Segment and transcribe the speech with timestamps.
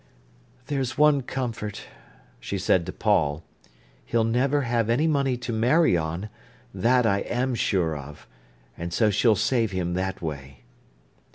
[0.65, 1.83] "There's one comfort,"
[2.39, 3.43] she said to Paul—"he'll
[4.23, 6.29] never have any money to marry on,
[6.73, 8.25] that I am sure of.
[8.75, 10.61] And so she'll save him that way."